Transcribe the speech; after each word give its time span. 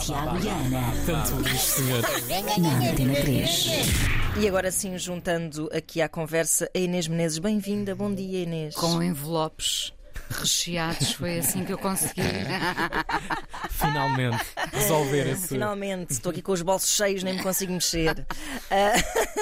Tiago 0.00 0.38
e 0.38 0.48
Ana. 0.48 0.92
Tanto 1.06 1.48
isto, 1.48 1.82
senhor. 1.82 2.02
Na 2.60 2.90
Antena 2.90 3.14
3. 3.14 3.66
E 4.40 4.48
agora 4.48 4.70
sim, 4.70 4.98
juntando 4.98 5.70
aqui 5.72 6.02
à 6.02 6.08
conversa 6.08 6.68
a 6.74 6.78
Inês 6.78 7.06
Menezes. 7.06 7.38
Bem-vinda, 7.38 7.94
bom 7.94 8.12
dia 8.12 8.42
Inês. 8.42 8.74
com 8.74 9.02
envelopes 9.02 9.92
recheados. 10.30 11.12
Foi 11.12 11.38
assim 11.38 11.64
que 11.64 11.72
eu 11.72 11.78
consegui. 11.78 12.22
Finalmente, 13.70 14.44
resolver 14.72 15.28
esse. 15.30 15.48
Finalmente, 15.48 16.10
estou 16.10 16.30
aqui 16.30 16.42
com 16.42 16.52
os 16.52 16.62
bolsos 16.62 16.90
cheios, 16.90 17.22
nem 17.22 17.34
me 17.34 17.42
consigo 17.42 17.72
mexer. 17.72 18.26
Ah, 18.70 18.94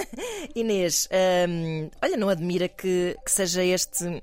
Inês, 0.55 1.09
ahm, 1.11 1.89
olha, 2.03 2.17
não 2.17 2.29
admira 2.29 2.69
que, 2.69 3.17
que 3.25 3.31
seja 3.31 3.65
este. 3.65 4.23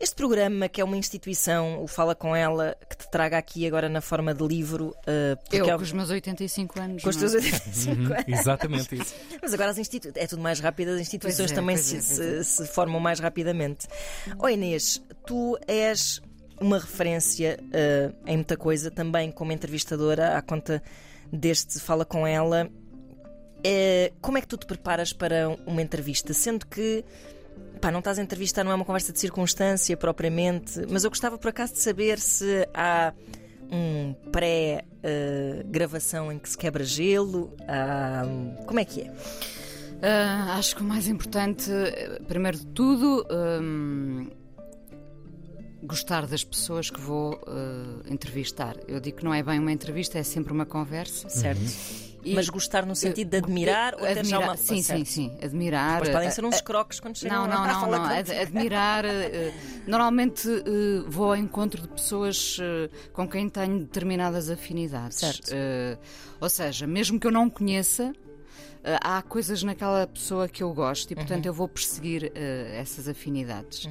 Este 0.00 0.14
programa, 0.14 0.68
que 0.68 0.80
é 0.80 0.84
uma 0.84 0.96
instituição, 0.96 1.82
o 1.82 1.88
Fala 1.88 2.14
Com 2.14 2.34
Ela, 2.34 2.76
que 2.88 2.96
te 2.96 3.10
traga 3.10 3.36
aqui 3.36 3.66
agora 3.66 3.88
na 3.88 4.00
forma 4.00 4.32
de 4.32 4.46
livro. 4.46 4.94
porque 5.42 5.56
Eu 5.60 5.66
é 5.68 5.74
o- 5.74 5.78
com 5.78 5.82
os 5.82 5.90
meus 5.92 6.08
85 6.10 6.80
anos. 6.80 7.02
com 7.02 7.10
os 7.10 7.16
é? 7.16 7.18
teus 7.18 7.34
85 7.34 8.00
Uhum, 8.00 8.06
anos. 8.14 8.24
exatamente 8.28 8.94
isso. 8.94 9.14
Mas 9.42 9.52
agora 9.54 9.70
as 9.72 9.78
institu... 9.78 10.12
é 10.14 10.26
tudo 10.28 10.40
mais 10.40 10.60
rápido, 10.60 10.90
as 10.90 11.00
instituições 11.00 11.50
é, 11.50 11.54
também 11.54 11.74
pois 11.74 11.86
se, 11.86 11.96
é, 11.96 11.98
pois 11.98 12.46
se- 12.46 12.64
se 12.64 12.66
formam 12.68 13.00
mais 13.00 13.18
rapidamente. 13.18 13.88
Ó 14.38 14.48
Inês, 14.48 15.02
tu 15.26 15.58
és 15.66 16.22
uma 16.60 16.78
referência 16.78 17.58
eh, 17.72 18.12
em 18.26 18.36
muita 18.36 18.56
coisa, 18.56 18.92
também 18.92 19.32
como 19.32 19.50
entrevistadora, 19.50 20.36
à 20.38 20.42
conta 20.42 20.80
deste 21.32 21.80
Fala 21.80 22.04
Com 22.04 22.24
Ela. 22.24 22.70
Eh, 23.64 24.12
como 24.20 24.38
é 24.38 24.40
que 24.40 24.46
tu 24.46 24.56
te 24.56 24.64
preparas 24.66 25.12
para 25.12 25.48
uma 25.66 25.82
entrevista? 25.82 26.32
Sendo 26.32 26.64
que 26.66 27.04
pá, 27.78 27.90
não 27.90 28.00
estás 28.00 28.18
a 28.18 28.22
entrevistar, 28.22 28.64
não 28.64 28.72
é 28.72 28.74
uma 28.74 28.84
conversa 28.84 29.12
de 29.12 29.18
circunstância 29.18 29.96
propriamente, 29.96 30.80
mas 30.90 31.04
eu 31.04 31.10
gostava 31.10 31.38
por 31.38 31.48
acaso 31.48 31.74
de 31.74 31.80
saber 31.80 32.18
se 32.18 32.68
há 32.74 33.12
um 33.70 34.14
pré-gravação 34.32 36.32
em 36.32 36.38
que 36.38 36.48
se 36.48 36.56
quebra 36.58 36.84
gelo. 36.84 37.54
há- 37.66 38.22
como 38.66 38.80
é 38.80 38.84
que 38.84 39.02
é? 39.02 39.12
Ah, 40.00 40.56
acho 40.58 40.76
que 40.76 40.82
o 40.82 40.84
mais 40.84 41.08
importante, 41.08 41.70
eh, 41.70 42.20
primeiro 42.28 42.56
de 42.58 42.66
tudo, 42.66 43.26
hum, 43.60 44.28
gostar 45.82 46.26
das 46.26 46.44
pessoas 46.44 46.88
que 46.88 47.00
vou 47.00 47.40
eh, 47.46 48.12
entrevistar. 48.12 48.76
Eu 48.86 49.00
digo 49.00 49.18
que 49.18 49.24
não 49.24 49.34
é 49.34 49.42
bem 49.42 49.58
uma 49.58 49.72
entrevista, 49.72 50.18
é 50.18 50.22
sempre 50.22 50.52
uma 50.52 50.64
conversa. 50.66 51.28
Certo. 51.28 51.60
E- 52.30 52.34
Mas 52.34 52.48
gostar 52.48 52.84
no 52.86 52.94
sentido 52.94 53.30
de 53.30 53.36
admirar 53.38 53.94
ou 53.94 54.00
ter 54.00 54.14
já 54.14 54.20
Admirar- 54.20 54.42
uma. 54.42 54.56
Sim, 54.56 54.82
sim, 54.82 55.04
sim. 55.04 55.38
Admirar. 55.42 56.00
Mas 56.00 56.08
podem 56.10 56.28
eh, 56.28 56.30
ser 56.30 56.44
uns 56.44 56.60
croques 56.60 57.00
quando 57.00 57.16
chegam 57.16 57.46
Não, 57.46 57.48
lá 57.48 57.66
não, 57.66 57.90
não, 57.90 57.98
não. 57.98 58.04
Admirar. 58.42 59.04
eh, 59.04 59.52
normalmente 59.86 60.48
eh, 60.48 61.04
vou 61.08 61.26
ao 61.26 61.36
encontro 61.36 61.82
de 61.82 61.88
pessoas 61.88 62.58
eh, 62.60 62.88
com 63.12 63.28
quem 63.28 63.48
tenho 63.48 63.78
determinadas 63.80 64.50
afinidades. 64.50 65.18
Certo. 65.18 65.50
Eh, 65.52 65.96
ou 66.40 66.48
seja, 66.48 66.86
mesmo 66.86 67.18
que 67.18 67.26
eu 67.26 67.30
não 67.32 67.48
conheça. 67.48 68.12
eh, 68.84 68.96
há 69.02 69.20
coisas 69.22 69.62
naquela 69.64 70.06
pessoa 70.06 70.48
que 70.48 70.62
eu 70.62 70.72
gosto 70.72 71.10
e, 71.10 71.14
portanto, 71.16 71.44
Uhum. 71.46 71.50
eu 71.50 71.54
vou 71.54 71.66
perseguir 71.68 72.30
eh, 72.34 72.78
essas 72.80 73.08
afinidades. 73.08 73.88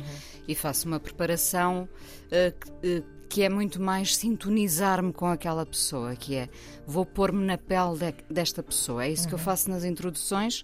E 0.48 0.56
faço 0.56 0.88
uma 0.88 0.98
preparação 1.00 1.90
eh, 2.32 2.54
que, 2.82 2.88
eh, 2.88 3.04
que 3.30 3.44
é 3.44 3.50
muito 3.50 3.82
mais 3.82 4.16
sintonizar-me 4.16 5.12
com 5.12 5.28
aquela 5.28 5.66
pessoa, 5.66 6.16
que 6.16 6.36
é 6.36 6.50
vou 6.86 7.06
pôr-me 7.06 7.46
na 7.46 7.58
pele 7.58 7.98
de- 7.98 8.34
desta 8.34 8.64
pessoa. 8.64 9.06
É 9.06 9.12
isso 9.12 9.28
que 9.28 9.34
eu 9.34 9.38
faço 9.38 9.70
nas 9.70 9.84
introduções 9.84 10.64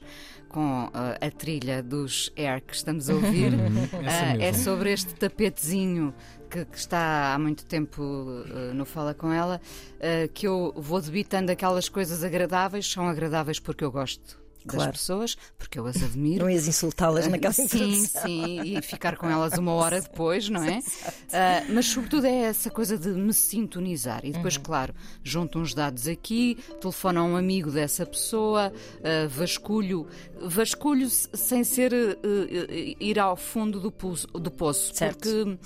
com 0.49 0.89
eh, 0.93 1.27
a 1.27 1.31
trilha 1.31 1.81
dos 1.83 2.31
Air 2.37 2.61
que 2.61 2.73
estamos 2.75 3.09
a 3.09 3.13
ouvir. 3.15 3.51
Ah, 4.05 4.37
é 4.37 4.53
sobre 4.53 4.91
este 4.93 5.13
tapetezinho 5.15 6.13
que, 6.49 6.63
que 6.65 6.77
está 6.77 7.33
há 7.33 7.39
muito 7.39 7.65
tempo 7.65 8.01
eh, 8.47 8.73
no 8.73 8.85
Fala 8.85 9.13
Com 9.13 9.31
Ela, 9.31 9.59
que 10.33 10.47
eu 10.47 10.73
vou 10.75 11.01
debitando 11.01 11.51
aquelas 11.51 11.89
coisas 11.89 12.23
agradáveis, 12.23 12.89
são 12.89 13.07
agradáveis 13.07 13.59
porque 13.59 13.83
eu 13.83 13.91
gosto 13.91 14.41
Claro. 14.67 14.91
das 14.91 14.99
pessoas, 14.99 15.37
porque 15.57 15.79
eu 15.79 15.85
as 15.85 16.01
admiro. 16.01 16.43
Não 16.45 16.49
ias 16.49 16.67
insultá-las 16.67 17.27
naquela 17.27 17.53
Sim, 17.53 17.63
introdução. 17.63 18.21
sim, 18.23 18.61
e 18.77 18.81
ficar 18.81 19.17
com 19.17 19.29
elas 19.29 19.57
uma 19.57 19.73
hora 19.73 20.01
depois, 20.01 20.49
não 20.49 20.63
é? 20.63 20.79
Ah, 21.31 21.63
mas 21.69 21.85
sobretudo 21.87 22.25
é 22.27 22.43
essa 22.43 22.69
coisa 22.69 22.97
de 22.97 23.09
me 23.09 23.33
sintonizar. 23.33 24.21
E 24.23 24.31
depois, 24.31 24.55
Uhum. 24.57 24.63
claro, 24.63 24.93
junto 25.23 25.59
uns 25.59 25.73
dados 25.73 26.07
aqui, 26.07 26.57
telefono 26.81 27.19
a 27.19 27.23
um 27.23 27.35
amigo 27.35 27.71
dessa 27.71 28.05
pessoa, 28.05 28.71
ah, 29.03 29.27
vasculho, 29.29 30.07
vasculho 30.41 31.09
se- 31.09 31.29
sem 31.33 31.63
ser 31.63 31.93
eh, 31.93 32.95
ir 32.99 33.19
ao 33.19 33.35
fundo 33.35 33.79
do 33.79 33.91
poço, 33.91 34.27
do 34.27 34.51
poço 34.51 34.93
Certo. 34.93 35.17
porque. 35.29 35.57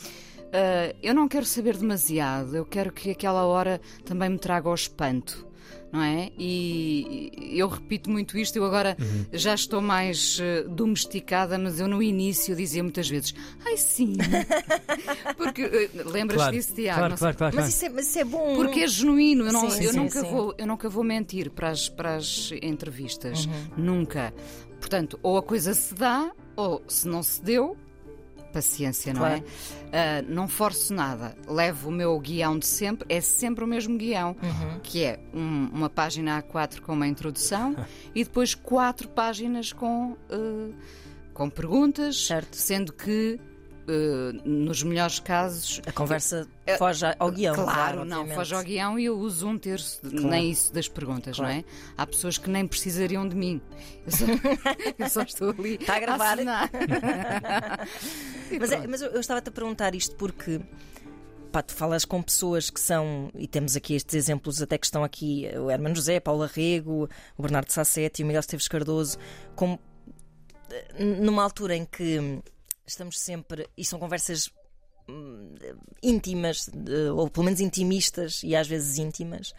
ah, 0.54 0.96
eu 1.04 1.14
não 1.14 1.28
quero 1.28 1.46
saber 1.46 1.76
demasiado, 1.78 2.56
eu 2.56 2.66
quero 2.66 2.92
que 2.92 3.12
aquela 3.12 3.46
hora 3.46 3.82
também 4.06 4.30
me 4.30 4.38
traga 4.38 4.68
ao 4.70 4.76
espanto. 4.76 5.47
Não 5.92 6.02
é? 6.02 6.30
E 6.38 7.32
eu 7.58 7.68
repito 7.70 8.10
muito 8.10 8.38
isto, 8.38 8.58
eu 8.58 8.66
agora 8.66 8.98
já 9.32 9.54
estou 9.56 9.82
mais 9.82 10.38
eh, 10.42 10.64
domesticada, 10.64 11.58
mas 11.58 11.80
eu 11.80 11.88
no 11.88 12.04
início 12.04 12.56
dizia 12.58 12.84
muitas 12.84 13.08
vezes, 13.08 13.34
ai 13.66 13.78
sim, 13.78 14.18
porque 15.38 15.62
eh, 15.62 15.90
lembras 16.04 16.38
Claro, 16.42 16.56
disso, 16.56 16.74
Tiago? 16.76 17.00
claro, 17.00 17.18
claro, 17.18 17.38
claro, 17.38 17.56
Mas 17.56 17.70
isso, 17.70 17.86
é, 17.86 17.90
mas 17.90 18.08
isso 18.10 18.20
é 18.20 18.26
bom. 18.26 18.56
Porque 18.56 18.82
é 18.82 18.88
genuíno, 18.88 19.46
eu, 19.46 19.54
não- 19.54 19.70
Sim, 19.72 19.84
eu 19.84 19.92
sim, 19.94 19.98
nunca 20.00 20.22
sim. 20.22 20.30
Vou, 20.30 20.54
eu 20.58 20.68
nunca 20.68 20.90
vou 20.90 21.04
mentir 21.04 21.50
para 21.52 21.70
as, 21.70 21.88
para 21.88 22.16
as 22.16 22.52
entrevistas, 22.62 23.46
Uhum. 23.46 23.68
nunca. 23.78 24.34
Portanto, 24.80 25.18
ou 25.24 25.38
a 25.38 25.44
coisa 25.44 25.74
se 25.74 25.94
dá, 25.94 26.32
ou 26.56 26.84
se 26.88 27.08
não 27.08 27.24
se 27.24 27.42
deu, 27.42 27.78
paciência, 28.48 29.14
não 29.14 29.22
Claro. 29.22 29.44
é? 29.92 30.20
Ah, 30.20 30.22
não 30.28 30.48
forço 30.48 30.94
nada, 30.94 31.36
levo 31.48 31.90
o 31.90 31.92
meu 31.92 32.20
guião 32.20 32.58
de 32.58 32.66
sempre, 32.66 33.06
é 33.10 33.22
sempre 33.22 33.64
o 33.64 33.68
mesmo 33.68 33.98
guião, 33.98 34.36
Uhum. 34.42 34.80
que 34.82 35.04
é 35.04 35.20
um- 35.34 35.70
uma 35.74 35.90
página 35.90 36.38
A4 36.42 36.82
com 36.82 36.94
uma 36.94 37.08
introdução 37.08 37.76
e 38.16 38.24
depois 38.24 38.56
quatro 38.56 39.08
páginas 39.10 39.72
com, 39.74 40.16
ah, 40.30 40.70
com 41.34 41.50
perguntas, 41.50 42.26
Certo. 42.26 42.56
sendo 42.56 42.92
que 42.94 43.40
nos 44.44 44.84
melhores 44.84 45.20
casos 45.20 45.82
A 45.86 45.92
conversa 45.92 46.48
foge 46.78 47.06
ao 47.18 47.32
guião. 47.32 47.54
É, 47.54 47.58
Claro, 47.58 47.98
não, 48.06 48.18
obviamente. 48.22 48.36
foge 48.36 48.56
ao 48.56 48.64
guião 48.64 49.00
e 49.00 49.06
eu 49.06 49.18
uso 49.18 49.48
um 49.48 49.58
terço, 49.58 50.02
de- 50.04 50.10
Claro. 50.12 50.28
nem 50.28 50.52
isso 50.52 50.74
das 50.74 50.88
perguntas, 50.90 51.38
Claro. 51.38 51.54
não 51.54 51.60
é? 51.60 51.64
Há 51.98 52.06
pessoas 52.06 52.38
que 52.38 52.50
nem 52.50 52.68
precisariam 52.68 53.28
de 53.28 53.36
mim. 53.36 53.62
Eu 54.06 54.12
só, 54.12 54.26
eu 55.00 55.10
só 55.10 55.22
estou 55.22 55.50
ali. 55.52 55.76
Está 55.76 55.96
a 55.96 56.00
gravar. 56.00 56.38
E 58.52 58.60
Mas, 58.60 58.72
é- 58.72 58.88
mas 58.88 59.02
eu, 59.02 59.10
eu 59.12 59.20
estava-te 59.20 59.50
a 59.50 59.52
perguntar 59.52 59.94
isto 59.96 60.16
porque. 60.16 60.62
Pá, 61.52 61.62
tu 61.62 61.74
falas 61.74 62.04
com 62.04 62.22
pessoas 62.22 62.70
que 62.70 62.80
são, 62.80 63.32
e 63.34 63.48
temos 63.48 63.76
aqui 63.78 63.96
estes 63.96 64.14
exemplos 64.16 64.62
até 64.62 64.78
que 64.78 64.86
estão 64.86 65.02
aqui, 65.04 65.48
o 65.58 65.72
Hermano 65.72 65.96
José, 65.96 66.20
Paula 66.20 66.46
Rego, 66.54 67.10
o 67.38 67.42
Bernardo 67.42 67.72
Sassetti, 67.72 68.22
o 68.22 68.26
Miguel 68.26 68.42
Esteves 68.42 68.68
Cardoso, 68.68 69.18
como 69.56 69.80
eh, 70.70 71.04
numa 71.22 71.42
altura 71.42 71.76
em 71.78 71.86
que 71.86 72.42
estamos 72.88 73.20
sempre, 73.20 73.68
e 73.78 73.84
são 73.86 74.00
conversas 74.00 74.50
hum, 75.10 75.56
íntimas, 76.02 76.70
ou 77.16 77.30
pelo 77.30 77.46
menos 77.46 77.60
intimistas, 77.62 78.42
e 78.44 78.56
às 78.56 78.68
vezes 78.68 78.98
íntimas, 78.98 79.54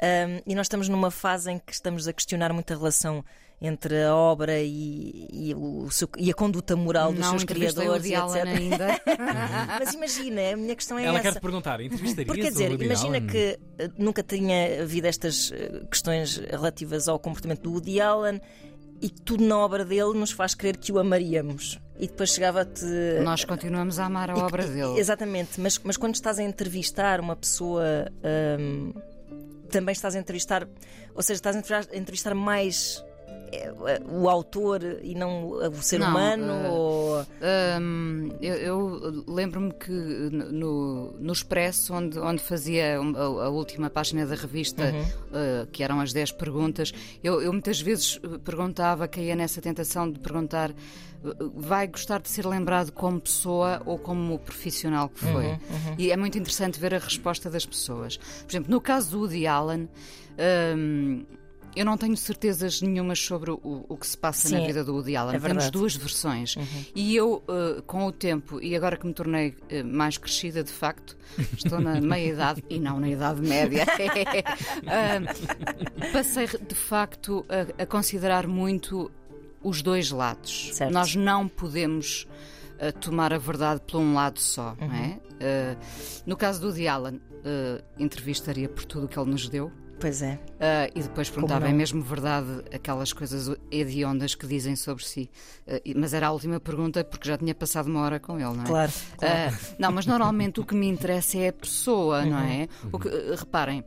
hum, 0.00 0.40
e 0.46 0.54
nós 0.54 0.66
estamos 0.66 0.88
numa 0.88 1.10
fase 1.10 1.50
em 1.52 1.58
que 1.58 1.72
estamos 1.72 2.06
a 2.08 2.12
questionar 2.12 2.52
muito 2.52 2.72
a 2.72 2.76
relação 2.76 3.24
entre 3.60 4.04
a 4.04 4.14
obra 4.14 4.60
e, 4.60 5.26
e 5.32 5.52
o 5.52 5.90
seu- 5.90 6.08
e 6.16 6.30
a 6.30 6.34
conduta 6.34 6.76
moral 6.76 7.10
dos 7.10 7.20
não 7.20 7.30
seus 7.30 7.42
criadores, 7.44 8.04
e 8.04 8.14
etc. 8.14 8.46
ainda. 8.46 9.00
Mas 9.80 9.94
imagina, 9.94 10.52
a 10.52 10.56
minha 10.56 10.76
questão 10.76 10.96
é 10.96 11.04
Ela 11.04 11.18
essa. 11.18 11.22
quer 11.32 11.38
te 11.38 11.42
perguntar, 11.42 11.80
entrevistarias 11.80 12.26
Porque 12.28 12.42
quer 12.42 12.48
o 12.48 12.52
dizer, 12.52 12.70
Woody 12.70 12.84
imagina 12.84 13.16
Allen? 13.16 13.26
que 13.26 13.58
eh, 13.80 13.90
nunca 13.98 14.22
tinha 14.22 14.82
havido 14.82 15.08
estas 15.08 15.50
eh, 15.50 15.82
questões 15.90 16.36
relativas 16.36 17.08
ao 17.08 17.18
comportamento 17.18 17.62
do 17.62 17.72
Woody 17.72 18.00
Allen 18.00 18.40
e 19.00 19.08
tudo 19.08 19.44
na 19.44 19.58
obra 19.58 19.84
dele 19.84 20.14
nos 20.14 20.32
faz 20.32 20.54
crer 20.54 20.76
que 20.76 20.92
o 20.92 20.98
amaríamos. 20.98 21.80
E 21.98 22.06
depois 22.06 22.30
chegava-te. 22.30 22.84
Nós 23.22 23.44
continuamos 23.44 23.98
a 23.98 24.06
amar 24.06 24.30
a 24.30 24.36
obra 24.36 24.66
dele. 24.66 24.98
Exatamente, 24.98 25.60
mas, 25.60 25.78
mas 25.82 25.96
quando 25.96 26.14
estás 26.14 26.38
a 26.38 26.42
entrevistar 26.42 27.20
uma 27.20 27.34
pessoa. 27.34 28.06
hum, 28.58 28.92
também 29.70 29.92
estás 29.92 30.16
a 30.16 30.18
entrevistar. 30.18 30.66
Ou 31.14 31.22
seja, 31.22 31.38
estás 31.38 31.56
a 31.56 31.96
entrevistar, 31.96 32.34
mais 32.34 33.04
o 34.10 34.28
autor 34.28 34.82
e 35.02 35.14
não 35.14 35.50
o 35.50 35.82
ser 35.82 35.98
Não, 35.98 36.08
humano? 36.08 36.52
eh, 36.52 36.68
ou... 36.70 37.26
Hum, 37.80 38.28
eu 38.40 38.54
eu 38.56 39.24
lembro-me 39.26 39.72
que 39.72 39.90
no, 39.90 41.12
no 41.18 41.32
Expresso, 41.32 41.94
onde, 41.94 42.18
onde 42.18 42.42
fazia 42.42 43.00
um, 43.00 43.16
a, 43.16 43.44
a 43.46 43.48
última 43.48 43.88
página 43.90 44.26
da 44.26 44.34
revista, 44.34 44.84
Uhum. 44.92 45.02
uh, 45.02 45.66
que 45.72 45.82
eram 45.82 46.00
as 46.00 46.12
10 46.12 46.32
perguntas, 46.32 46.92
eu, 47.22 47.40
eu 47.40 47.52
muitas 47.52 47.80
vezes 47.80 48.16
uh, 48.16 48.38
perguntava, 48.38 49.06
caía 49.08 49.34
nessa 49.36 49.60
tentação 49.60 50.10
de 50.10 50.18
perguntar: 50.18 50.70
uh, 50.70 51.50
vai 51.54 51.86
gostar 51.88 52.20
de 52.20 52.28
ser 52.28 52.46
lembrado 52.46 52.90
como 52.92 53.20
pessoa 53.20 53.80
ou 53.86 53.98
como 53.98 54.38
profissional 54.38 55.08
que 55.08 55.20
foi? 55.20 55.46
Uhum, 55.46 55.58
E 55.98 56.10
é 56.10 56.16
muito 56.16 56.36
interessante 56.38 56.78
ver 56.78 56.94
a 56.94 56.98
resposta 56.98 57.48
das 57.50 57.64
pessoas. 57.66 58.16
Por 58.16 58.50
exemplo, 58.50 58.70
no 58.70 58.80
caso 58.80 59.10
do 59.12 59.18
Woody 59.20 59.46
Allen. 59.46 59.88
hum, 60.76 61.24
eu 61.78 61.84
não 61.84 61.96
tenho 61.96 62.16
certezas 62.16 62.82
nenhumas 62.82 63.20
sobre 63.20 63.52
o, 63.52 63.86
o 63.88 63.96
que 63.96 64.04
se 64.04 64.18
passa 64.18 64.48
na 64.50 64.58
Sim, 64.58 64.66
vida 64.66 64.82
do 64.82 64.94
Woody 64.94 65.14
Allen. 65.14 65.36
é 65.36 65.40
Temos 65.40 65.70
duas 65.70 65.94
versões. 65.94 66.56
E 66.92 67.14
eu, 67.14 67.40
eh, 67.48 67.82
com 67.86 68.04
o 68.04 68.10
tempo, 68.10 68.60
e 68.60 68.74
agora 68.74 68.96
que 68.96 69.06
me 69.06 69.14
tornei 69.14 69.54
eh, 69.68 69.84
mais 69.84 70.18
crescida, 70.18 70.64
de 70.64 70.72
facto, 70.72 71.16
estou 71.56 71.80
na 71.80 72.00
meia-idade 72.00 72.64
e 72.68 72.80
não 72.80 72.98
na 72.98 73.08
idade 73.08 73.40
média, 73.40 73.86
ah, 74.86 76.10
passei 76.12 76.48
de 76.48 76.74
facto 76.74 77.46
a, 77.48 77.82
a 77.82 77.86
considerar 77.86 78.48
muito 78.48 79.08
os 79.62 79.80
dois 79.80 80.10
lados. 80.10 80.70
Certo. 80.72 80.92
Nós 80.92 81.14
não 81.14 81.46
podemos 81.46 82.26
tomar 83.00 83.32
a 83.32 83.38
verdade 83.38 83.80
por 83.86 83.98
um 83.98 84.14
lado 84.14 84.40
só, 84.40 84.76
não 84.80 84.92
é? 84.92 85.20
Ah, 85.40 85.76
no 86.26 86.36
caso 86.36 86.60
do 86.60 86.66
Woody 86.66 86.88
Allen, 86.88 87.20
entrevistaria 87.98 88.68
por 88.68 88.84
tudo 88.84 89.06
o 89.06 89.08
que 89.08 89.16
ele 89.16 89.30
nos 89.30 89.48
deu. 89.48 89.70
Pois 90.00 90.22
é. 90.22 90.38
Ah, 90.60 90.88
e 90.94 91.02
depois 91.02 91.28
perguntava, 91.28 91.68
é 91.68 91.72
mesmo 91.72 92.02
verdade 92.02 92.62
aquelas 92.72 93.12
coisas 93.12 93.56
hediondas 93.70 94.34
que 94.36 94.46
dizem 94.46 94.76
sobre 94.76 95.04
si? 95.04 95.28
E- 95.84 95.92
mas 95.94 96.14
era 96.14 96.28
a 96.28 96.30
última 96.30 96.60
pergunta 96.60 97.02
porque 97.02 97.28
já 97.28 97.36
tinha 97.36 97.54
passado 97.54 97.86
uma 97.86 98.00
hora 98.02 98.20
com 98.20 98.34
ele, 98.38 98.56
não 98.56 98.62
é? 98.62 98.66
Claro. 98.66 98.92
Ah, 99.20 99.50
não, 99.78 99.90
mas 99.90 100.06
normalmente 100.06 100.60
o 100.60 100.64
que 100.64 100.74
me 100.74 100.86
interessa 100.86 101.36
é 101.38 101.48
a 101.48 101.52
pessoa, 101.52 102.24
não 102.24 102.38
é? 102.38 102.68
O 102.92 102.98
que, 102.98 103.08
reparem. 103.36 103.82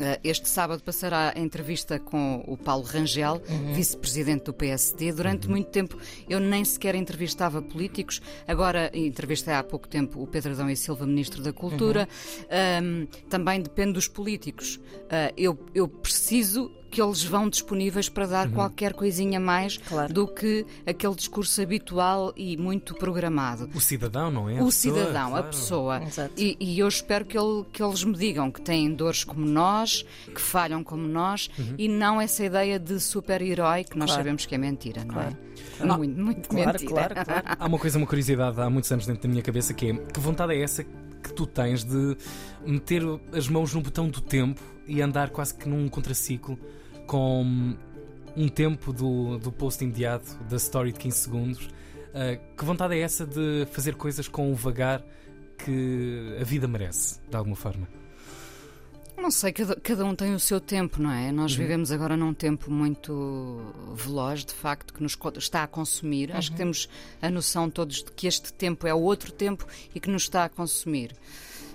Eh, 0.00 0.20
Este 0.22 0.48
sábado 0.48 0.82
passará 0.82 1.32
a 1.34 1.38
entrevista 1.38 1.98
com 1.98 2.44
o 2.46 2.56
Paulo 2.56 2.84
Rangel, 2.84 3.40
vice-presidente 3.74 4.44
do 4.44 4.52
PSD. 4.52 5.12
Durante 5.12 5.48
muito 5.48 5.70
tempo 5.70 5.96
eu 6.28 6.40
nem 6.40 6.64
sequer 6.64 6.94
entrevistava 6.94 7.62
políticos, 7.62 8.20
agora 8.46 8.90
entrevistei 8.94 9.54
há 9.54 9.62
pouco 9.62 9.88
tempo 9.88 10.22
o 10.22 10.26
Pedro 10.26 10.52
Adão 10.52 10.68
e 10.68 10.76
Silva, 10.76 11.06
ministro 11.06 11.42
da 11.42 11.52
Cultura. 11.52 12.08
Ahm, 12.50 13.06
também 13.28 13.60
depende 13.60 13.92
dos 13.92 14.08
políticos. 14.08 14.80
Ah, 15.10 15.32
eu, 15.36 15.58
eu 15.74 15.88
preciso 15.88 16.70
que 16.90 17.00
eles 17.02 17.22
vão 17.22 17.48
disponíveis 17.48 18.08
para 18.08 18.26
dar 18.26 18.50
qualquer 18.50 18.94
coisinha 18.94 19.38
mais 19.38 19.76
Claro. 19.76 20.12
do 20.12 20.26
que 20.26 20.64
aquele 20.86 21.14
discurso 21.14 21.60
habitual 21.60 22.32
e 22.36 22.56
muito 22.56 22.94
programado. 22.94 23.68
O 23.74 23.80
cidadão, 23.80 24.30
não 24.30 24.48
é? 24.48 24.58
A 24.58 24.62
O 24.62 24.66
pessoa, 24.66 24.94
cidadão, 24.98 25.26
a 25.26 25.30
claro. 25.30 25.46
pessoa. 25.48 26.02
Exato. 26.02 26.32
E, 26.36 26.56
e 26.58 26.78
eu 26.78 26.88
espero 26.88 27.24
que, 27.24 27.36
ele- 27.38 27.64
que 27.72 27.82
eles 27.82 28.02
me 28.04 28.14
digam 28.16 28.50
que 28.50 28.60
têm 28.60 28.92
dores 28.94 29.24
como 29.24 29.44
nós, 29.44 30.04
que 30.34 30.40
falham 30.40 30.82
como 30.82 31.06
nós, 31.06 31.50
e 31.76 31.88
não 31.88 32.20
essa 32.20 32.44
ideia 32.44 32.78
de 32.78 32.98
super-herói 32.98 33.84
que 33.84 33.98
nós 33.98 34.08
Claro. 34.10 34.20
sabemos 34.22 34.46
que 34.46 34.54
é 34.54 34.58
mentira, 34.58 35.04
não 35.04 35.14
Claro. 35.14 35.36
é? 35.80 35.84
Muito, 35.96 36.20
muito 36.20 36.48
Claro, 36.48 36.72
mentira. 36.72 36.90
claro, 36.90 37.14
claro. 37.24 37.42
Há 37.58 37.66
uma 37.66 37.78
coisa, 37.78 37.98
uma 37.98 38.06
curiosidade 38.06 38.60
há 38.60 38.68
muitos 38.70 38.90
anos 38.90 39.06
dentro 39.06 39.22
da 39.22 39.28
minha 39.28 39.42
cabeça 39.42 39.74
que 39.74 39.90
é 39.90 39.94
que 39.94 40.18
vontade 40.20 40.54
é 40.54 40.62
essa 40.62 40.82
que 40.84 41.32
tu 41.34 41.46
tens 41.46 41.84
de 41.84 42.16
meter 42.64 43.02
as 43.32 43.48
mãos 43.48 43.74
no 43.74 43.80
botão 43.80 44.08
do 44.08 44.20
tempo 44.20 44.60
e 44.88 45.00
andar 45.02 45.30
quase 45.30 45.54
que 45.54 45.68
num 45.68 45.88
contraciclo 45.88 46.58
com 47.06 47.76
um 48.36 48.48
tempo 48.48 48.92
do, 48.92 49.38
do 49.38 49.52
post 49.52 49.82
imediato, 49.84 50.34
da 50.48 50.56
story 50.56 50.92
de 50.92 50.98
15 50.98 51.16
segundos. 51.16 51.68
Ah, 52.14 52.38
que 52.56 52.64
vontade 52.64 52.94
é 52.94 53.00
essa 53.00 53.26
de 53.26 53.66
fazer 53.70 53.94
coisas 53.94 54.26
com 54.26 54.50
o 54.50 54.54
vagar 54.54 55.04
que 55.64 56.36
a 56.40 56.44
vida 56.44 56.66
merece, 56.66 57.20
de 57.28 57.36
alguma 57.36 57.56
forma? 57.56 57.88
Não 59.16 59.32
sei, 59.32 59.52
cada, 59.52 59.74
cada 59.74 60.04
um 60.04 60.14
tem 60.14 60.32
o 60.32 60.38
seu 60.38 60.60
tempo, 60.60 61.02
não 61.02 61.10
é? 61.10 61.32
Nós 61.32 61.52
vivemos 61.52 61.90
agora 61.90 62.16
num 62.16 62.32
tempo 62.32 62.70
muito 62.70 63.60
veloz, 63.96 64.44
de 64.44 64.54
facto, 64.54 64.94
que 64.94 65.02
nos 65.02 65.18
está 65.36 65.64
a 65.64 65.66
consumir. 65.66 66.32
Acho 66.32 66.52
que 66.52 66.56
temos 66.56 66.88
a 67.20 67.28
noção 67.28 67.68
todos 67.68 68.04
de 68.04 68.12
que 68.12 68.28
este 68.28 68.52
tempo 68.52 68.86
é 68.86 68.94
outro 68.94 69.32
tempo 69.32 69.66
e 69.92 69.98
que 69.98 70.08
nos 70.08 70.22
está 70.22 70.44
a 70.44 70.48
consumir. 70.48 71.16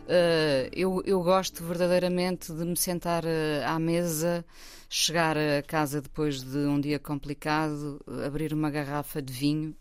Uh, 0.04 0.70
eu, 0.74 1.02
eu 1.06 1.22
gosto 1.24 1.64
verdadeiramente 1.64 2.52
de 2.52 2.66
me 2.66 2.76
sentar 2.76 3.24
uh, 3.24 3.28
à 3.66 3.80
mesa, 3.80 4.44
chegar 4.90 5.38
a 5.38 5.62
casa 5.66 6.02
depois 6.02 6.44
de 6.44 6.58
um 6.58 6.80
dia 6.80 7.00
complicado, 7.00 8.02
uh, 8.06 8.26
abrir 8.26 8.54
uma 8.54 8.70
garrafa 8.70 9.22
de 9.22 9.32
vinho. 9.32 9.76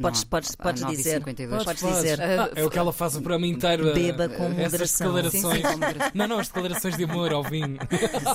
Podes, 0.00 0.22
Não, 0.22 0.30
podes, 0.30 0.54
podes 0.56 0.82
9h52. 0.82 0.96
dizer. 0.96 1.22
Podes 1.64 1.82
dizer. 1.82 2.20
Ah, 2.22 2.50
é 2.56 2.64
o 2.64 2.70
que 2.70 2.78
ela 2.78 2.92
faz 2.94 3.14
o 3.14 3.20
programa 3.20 3.46
inteiro. 3.46 3.90
ah, 3.90 3.92
Beba 3.92 4.28
com 4.30 4.44
Essas 4.46 4.56
moderação. 4.56 5.06
declarações. 5.14 5.42
Sim, 5.42 5.52
sim, 5.56 5.62
com 5.62 5.72
moderação. 5.72 6.10
Não, 6.14 6.26
não, 6.28 6.38
as 6.38 6.48
declarações 6.48 6.96
de 6.96 7.04
amor 7.04 7.32
ao 7.32 7.44
vinho. 7.44 7.78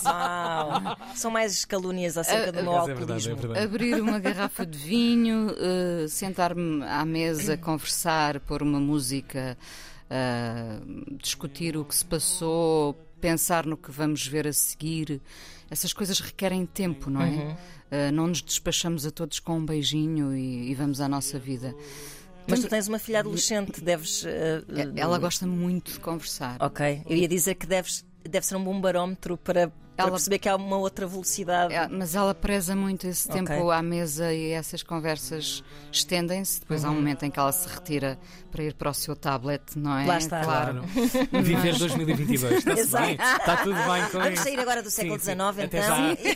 Uau. 0.05 0.97
São 1.15 1.31
mais 1.31 1.65
calúnias 1.65 2.15
acerca 2.15 2.51
do 2.51 2.61
meu 2.61 2.71
Mas 2.73 2.89
é 2.89 2.93
verdade, 2.93 3.27
é 3.27 3.31
alcoolismo. 3.31 3.57
Abrir 3.63 3.99
uma 4.01 4.19
garrafa 4.19 4.65
de 4.67 4.77
vinho, 4.77 5.49
eh, 5.57 6.07
sentar-me 6.07 6.83
à 6.83 7.03
mesa, 7.03 7.57
conversar, 7.57 8.39
pôr 8.41 8.61
uma 8.61 8.79
música, 8.79 9.57
eh, 10.09 10.79
discutir 11.21 11.75
o 11.77 11.83
que 11.85 11.95
se 11.95 12.05
passou, 12.05 12.93
pensar 13.19 13.65
no 13.65 13.75
que 13.77 13.91
vamos 13.91 14.25
ver 14.27 14.47
a 14.47 14.53
seguir. 14.53 15.21
Essas 15.69 15.91
coisas 15.93 16.19
requerem 16.19 16.65
tempo, 16.65 17.09
não 17.09 17.21
é? 17.21 17.57
Eh, 17.91 18.11
não 18.11 18.27
nos 18.27 18.41
despachamos 18.41 19.05
a 19.05 19.11
todos 19.11 19.39
com 19.39 19.57
um 19.57 19.65
beijinho 19.65 20.35
e, 20.35 20.69
e 20.71 20.75
vamos 20.75 21.01
à 21.01 21.07
nossa 21.09 21.37
vida. 21.39 21.75
Mas 22.49 22.61
tu 22.61 22.69
tens 22.69 22.87
uma 22.87 22.99
filha 22.99 23.19
adolescente, 23.19 23.81
deves. 23.81 24.23
eh, 24.25 24.63
Ela 24.95 25.17
gosta 25.19 25.45
muito 25.45 25.91
de 25.93 25.99
conversar. 25.99 26.57
Ok. 26.61 27.01
Eu 27.05 27.17
ia 27.17 27.27
dizer 27.27 27.55
que 27.55 27.65
deves, 27.65 28.05
deve 28.23 28.45
ser 28.45 28.55
um 28.55 28.63
bom 28.63 28.79
barómetro 28.79 29.35
para 29.37 29.69
Ela- 29.97 30.11
perceber 30.11 30.39
que 30.39 30.47
há 30.47 30.55
uma 30.55 30.77
outra 30.77 31.07
velocidade. 31.07 31.73
É, 31.73 31.87
mas 31.87 32.15
ela 32.15 32.33
preza 32.35 32.75
muito 32.75 33.07
esse 33.07 33.27
tempo 33.27 33.71
à 33.71 33.81
mesa 33.81 34.31
e 34.33 34.51
essas 34.51 34.83
conversas 34.83 35.63
estendem-se. 35.91 36.59
Depois 36.61 36.85
há 36.85 36.89
um 36.91 36.95
momento 36.95 37.23
em 37.23 37.31
que 37.31 37.39
ela 37.39 37.51
se 37.51 37.67
retira 37.67 38.17
para 38.51 38.63
ir 38.63 38.73
para 38.73 38.89
o 38.89 38.93
seu 38.93 39.15
tablet, 39.15 39.61
não 39.75 39.97
é? 39.97 40.05
Lá 40.05 40.17
está. 40.17 40.41
Claro. 40.43 40.83
Viver 41.43 41.77
2022. 41.77 42.57
Está-se 42.59 42.79
Exato. 42.81 43.05
bem. 43.05 43.15
Está 43.15 43.57
tudo 43.57 43.75
bem 43.75 44.03
com 44.05 44.17
Vamos 44.19 44.33
isso. 44.33 44.43
sair 44.43 44.59
agora 44.59 44.83
do 44.83 44.89
século. 44.91 45.19
XIX, 45.19 45.37
então. 45.63 45.81
já. 45.81 46.15
Sim. 46.15 46.33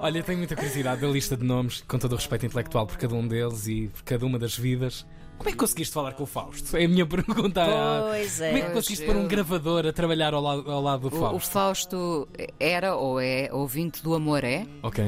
Olha, 0.00 0.22
tenho 0.22 0.38
muita 0.38 0.54
curiosidade 0.54 1.00
da 1.00 1.08
lista 1.08 1.36
de 1.36 1.44
nomes, 1.44 1.82
com 1.86 1.98
todo 1.98 2.12
o 2.12 2.16
respeito 2.16 2.46
intelectual 2.46 2.86
por 2.86 2.96
cada 2.96 3.14
um 3.14 3.26
deles 3.26 3.66
e 3.66 3.88
por 3.88 4.02
cada 4.04 4.24
uma 4.24 4.38
das 4.38 4.56
vidas. 4.56 5.04
Como 5.38 5.48
é 5.48 5.52
que 5.52 5.58
conseguiste 5.58 5.94
falar 5.94 6.12
com 6.14 6.24
o 6.24 6.26
Fausto? 6.26 6.76
É 6.76 6.84
a 6.84 6.88
minha 6.88 7.06
pergunta. 7.06 7.64
Pois 8.08 8.40
é. 8.40 8.48
Como 8.50 8.58
é 8.58 8.66
que 8.66 8.72
conseguiste 8.72 9.06
pôr 9.06 9.16
um 9.16 9.22
eu- 9.22 9.28
gravador 9.28 9.86
a 9.86 9.92
trabalhar 9.92 10.34
ao 10.34 10.42
lado, 10.42 10.70
ao 10.70 10.82
lado 10.82 11.08
do 11.08 11.14
O, 11.16 11.18
o 11.18 11.22
Fausto? 11.22 11.50
Fausto 11.50 12.28
era 12.58 12.96
ou 12.96 13.20
é 13.20 13.48
ouvinte 13.52 14.02
do 14.02 14.14
Amor 14.14 14.42
É, 14.44 14.66
Ok. 14.82 15.04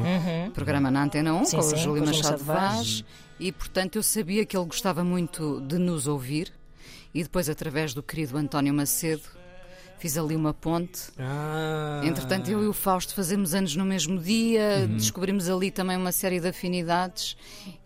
programa 0.55 0.91
na 0.91 1.03
Antena 1.05 1.35
1 1.35 1.45
Sim, 1.45 1.57
com 1.57 1.63
sim, 1.63 1.75
o 1.75 1.79
Júlio 1.79 2.07
Machado. 2.07 2.45
Vaz 2.45 3.05
e 3.39 3.51
portanto 3.53 3.97
eu 3.97 4.03
sabia 4.03 4.45
que 4.47 4.57
ele 4.57 4.67
gostava 4.67 5.03
muito 5.03 5.61
de 5.63 5.79
nos 5.79 6.07
ouvir 6.07 6.53
e 7.13 7.23
depois 7.23 7.49
através 7.49 7.93
do 7.93 8.03
querido 8.03 8.37
António 8.39 8.73
Macedo 8.73 9.23
fiz 10.01 10.17
ali 10.19 10.35
uma 10.35 10.53
ponte. 10.55 11.03
Ah. 11.19 12.01
Entretanto, 12.05 12.51
eu 12.51 12.65
e 12.65 12.67
o 12.67 12.73
Fausto 12.73 13.15
fazemos 13.15 13.55
anos 13.55 13.77
no 13.77 13.85
mesmo 13.85 14.19
dia, 14.19 14.87
Uhum. 14.89 14.97
descobrimos 14.97 15.49
ali 15.49 15.71
também 15.71 15.97
uma 15.97 16.11
série 16.11 16.41
de 16.41 16.49
afinidades 16.49 17.37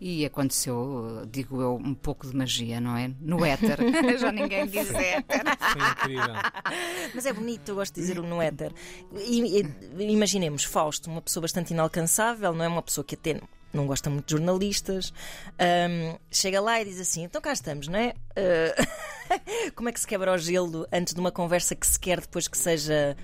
e 0.01 0.25
aconteceu, 0.25 1.27
digo 1.31 1.61
eu, 1.61 1.75
um 1.75 1.93
pouco 1.95 2.27
de 2.27 2.37
magia, 2.37 2.81
não 2.81 2.97
é? 2.97 3.11
No 3.21 3.45
éter. 3.45 3.79
Já 4.19 4.31
ninguém 4.33 4.67
diz 4.67 4.91
éter. 4.95 5.43
Foi 5.59 5.83
incrível. 5.91 6.35
Mas 7.15 7.27
é 7.27 7.33
bonito, 7.33 7.69
eu 7.71 7.75
gosto 7.75 7.95
de 7.95 8.01
dizer 8.01 8.19
o 8.19 8.23
no 8.23 8.41
éter. 8.41 8.73
E- 9.17 9.61
e- 9.63 10.13
Imaginemos, 10.13 10.65
Fausto, 10.65 11.11
uma 11.11 11.21
pessoa 11.21 11.43
bastante 11.43 11.73
inalcançável, 11.73 12.53
não 12.55 12.65
é? 12.65 12.69
Uma 12.69 12.83
pessoa 12.83 13.05
que 13.05 13.15
até 13.17 13.41
não 13.73 13.87
gosta 13.89 14.09
muito 14.09 14.27
de 14.27 14.33
jornalistas. 14.33 15.13
Ahm, 15.59 16.17
chega 16.31 16.61
lá 16.61 16.81
e 16.81 16.85
diz 16.85 17.01
assim: 17.01 17.25
então 17.25 17.43
cá 17.43 17.53
estamos, 17.53 17.89
não 17.89 17.99
é? 17.99 18.15
Ah, 18.37 18.87
como 19.75 19.89
é 19.89 19.93
que 19.93 20.01
se 20.01 20.07
quebra 20.07 20.33
o 20.33 20.39
gelo 20.39 20.87
antes 20.93 21.15
de 21.15 21.21
uma 21.21 21.31
conversa 21.33 21.75
que 21.75 21.87
se 21.87 21.99
quer 21.99 22.21
depois 22.21 22.47
que 22.49 22.57
seja 22.59 23.17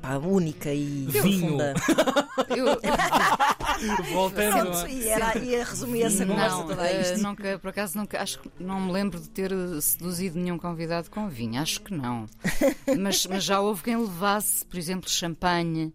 pá, 0.00 0.16
única 0.16 0.72
e 0.72 1.06
Vinho. 1.08 1.56
profunda? 1.56 1.74
Eu, 2.56 2.66
Voltando. 4.12 4.72
a- 4.76 4.88
E 4.88 5.08
era, 5.08 5.38
ia 5.38 5.64
resumir 5.64 6.02
essa 6.02 6.24
conversa 6.26 6.56
não, 6.56 6.66
toda 6.66 6.82
a 6.82 6.86
eh, 6.92 7.00
isto. 7.02 7.18
nunca, 7.22 7.58
por 7.58 7.68
acaso 7.68 7.98
nunca, 7.98 8.20
acho 8.22 8.38
que 8.40 8.50
não 8.60 8.80
me 8.80 8.92
lembro 8.92 9.20
de 9.20 9.28
ter 9.28 9.50
seduzido 9.80 10.38
nenhum 10.38 10.58
convidado 10.58 11.10
com 11.10 11.28
vinho, 11.28 11.60
acho 11.60 11.80
que 11.80 11.94
não. 11.94 12.26
mas, 12.98 13.26
mas 13.26 13.44
já 13.44 13.60
houve 13.60 13.82
quem 13.82 13.96
levasse, 13.96 14.64
por 14.64 14.78
exemplo, 14.78 15.08
champanhe. 15.10 15.92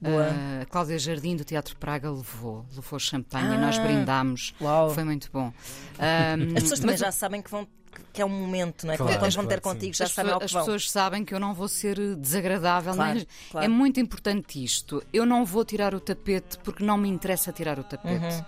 Boa. 0.00 0.26
Eh, 0.26 0.62
a 0.62 0.66
Cláudia 0.66 0.98
Jardim 0.98 1.36
do 1.36 1.44
Teatro 1.44 1.74
Praga 1.76 2.10
levou, 2.10 2.66
levou 2.74 2.98
champanhe 2.98 3.48
e 3.52 3.54
Ah. 3.54 3.58
nós 3.58 3.78
brindámos. 3.78 4.54
Uau. 4.60 4.90
Foi 4.90 5.04
muito 5.04 5.30
bom. 5.32 5.50
Ahm, 5.98 6.54
As 6.54 6.62
pessoas 6.64 6.80
também 6.80 6.92
mas 6.94 7.00
já 7.00 7.10
sabem 7.10 7.40
que 7.40 7.50
vão. 7.50 7.66
Que 8.12 8.22
é 8.22 8.24
um 8.24 8.28
momento, 8.28 8.86
não 8.86 8.94
é? 8.94 8.96
Claro, 8.96 9.18
Quando 9.18 9.32
vão 9.34 9.46
ter 9.46 9.60
claro, 9.60 9.76
sim. 9.78 9.80
contigo, 9.80 9.94
já 9.96 10.04
as, 10.06 10.12
sabem 10.12 10.32
ao 10.32 10.40
pessoas- 10.40 10.50
que 10.52 10.58
as 10.58 10.66
vão. 10.66 10.74
pessoas 10.76 10.90
sabem 10.90 11.24
que 11.24 11.34
eu 11.34 11.40
não 11.40 11.54
vou 11.54 11.68
ser 11.68 11.98
desagradável. 12.16 12.94
Claro, 12.94 13.14
mas 13.14 13.26
claro. 13.50 13.64
É 13.64 13.68
muito 13.68 14.00
importante 14.00 14.62
isto. 14.62 15.02
Eu 15.12 15.26
não 15.26 15.44
vou 15.44 15.64
tirar 15.64 15.94
o 15.94 16.00
tapete 16.00 16.58
porque 16.64 16.82
não 16.84 16.96
me 16.96 17.08
interessa 17.08 17.52
tirar 17.52 17.78
o 17.78 17.84
tapete. 17.84 18.44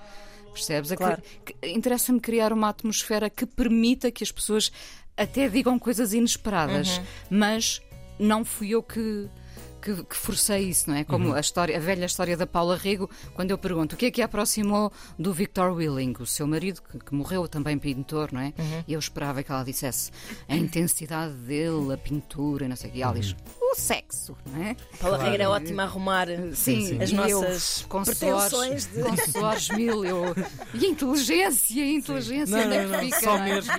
Percebes? 0.53 0.91
É 0.93 0.97
que- 0.97 1.03
Uhum. 1.03 1.09
Claro. 1.09 1.23
que- 1.45 1.69
Interessa-me 1.69 2.21
criar 2.21 2.53
uma 2.53 2.69
atmosfera 2.71 3.29
que 3.31 3.47
permita 3.47 4.11
que 4.11 4.25
as 4.25 4.33
pessoas 4.33 4.73
até 5.17 5.49
digam 5.49 5.79
coisas 5.79 6.13
inesperadas, 6.13 6.99
Uhum. 6.99 7.05
mas 7.31 7.81
não 8.19 8.45
fui 8.45 8.71
eu 8.71 8.83
que. 8.83 9.29
Que, 9.89 10.05
que 10.05 10.17
forcei 10.17 10.69
isso, 10.69 10.91
não 10.91 10.97
é? 10.97 11.03
Como 11.03 11.33
a, 11.33 11.41
história, 11.41 11.75
a 11.75 11.81
velha 11.81 12.05
história 12.05 12.37
da 12.37 12.47
Paula 12.47 12.77
Rego, 12.77 13.09
quando 13.33 13.53
eu 13.53 13.57
pergunto 13.57 13.95
o 13.95 13.99
que 13.99 14.05
é 14.05 14.11
que 14.11 14.21
a 14.21 14.27
aproximou 14.27 14.93
do 15.19 15.33
Victor 15.33 15.73
Willing, 15.73 16.15
o 16.21 16.27
seu 16.27 16.47
marido, 16.47 16.83
que, 16.83 16.99
que 16.99 17.15
morreu 17.15 17.49
também 17.49 17.79
pintor, 17.79 18.31
não 18.31 18.43
é? 18.43 18.53
E 18.87 18.93
eu 18.93 18.99
esperava 18.99 19.43
que 19.43 19.51
ela 19.51 19.65
dissesse 19.65 20.11
a 20.47 20.55
intensidade 20.55 21.33
dele, 21.33 21.95
a 21.95 21.97
pintura, 21.97 22.67
e 22.67 22.69
não 22.69 22.77
sei 22.77 22.91
o 22.91 22.93
quê. 22.93 22.99
E 22.99 23.03
ela 23.03 23.15
diz: 23.15 23.35
o 23.73 23.75
sexo, 23.77 24.37
não 24.47 24.63
é? 24.63 24.77
Claro. 25.01 25.23
Regra 25.23 25.45
é 25.45 25.49
ótima 25.49 25.83
a 25.83 25.87
arrumar 25.87 26.27
Sim, 26.55 26.87
sim. 26.87 27.03
as 27.03 27.13
nossas 27.13 27.83
eu, 27.83 28.03
pretensões 28.03 28.89
de- 29.69 29.77
mil. 29.77 30.05
Eu, 30.05 30.35
e 30.75 30.87
a 30.87 30.89
inteligência, 30.89 31.83
a 31.83 31.87
inteligência, 31.87 32.57
Não, 32.67 32.73
é 32.73 32.83
não, 32.85 32.93
não, 32.93 32.99
fica? 33.01 33.21
só 33.21 33.37
não 33.39 33.45
é? 33.45 33.55
mesmo. 33.55 33.73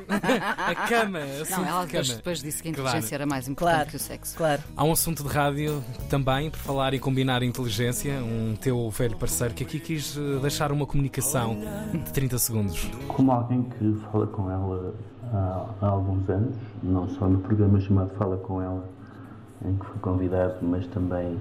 A 0.57 0.75
cama, 0.87 1.19
Não, 1.49 1.65
ela 1.65 1.85
de 1.85 1.91
depois, 1.91 2.07
cama. 2.07 2.17
depois 2.17 2.41
disse 2.41 2.61
que 2.63 2.69
a 2.69 2.73
Claro. 2.73 2.89
inteligência 2.89 3.15
era 3.15 3.25
mais 3.25 3.47
importante 3.47 3.75
Claro. 3.75 3.89
que 3.89 3.95
o 3.95 3.99
sexo. 3.99 4.35
Claro. 4.37 4.61
Há 4.75 4.83
um 4.83 4.91
assunto 4.91 5.23
de 5.23 5.29
rádio 5.29 5.83
também, 6.09 6.49
por 6.49 6.59
falar 6.59 6.93
e 6.93 6.99
combinar 6.99 7.43
inteligência, 7.43 8.13
um 8.23 8.55
teu 8.55 8.89
velho 8.89 9.15
parceiro 9.17 9.53
que 9.53 9.63
aqui 9.63 9.79
quis 9.79 10.15
eh, 10.17 10.39
deixar 10.41 10.71
uma 10.71 10.85
comunicação 10.85 11.57
de 11.91 12.11
30 12.13 12.37
segundos. 12.37 12.89
Como 13.07 13.31
alguém 13.31 13.63
que 13.63 13.97
fala 14.11 14.27
com 14.27 14.49
ela 14.49 14.93
há, 15.33 15.65
há 15.81 15.87
alguns 15.87 16.27
anos, 16.29 16.55
não 16.83 17.07
só 17.09 17.27
no 17.27 17.39
programa 17.39 17.79
chamado 17.81 18.09
Fala 18.17 18.37
com 18.37 18.61
ela, 18.61 18.87
em 19.65 19.75
que 19.75 19.85
fui 19.85 19.99
convidado, 19.99 20.55
mas 20.61 20.87
também 20.87 21.37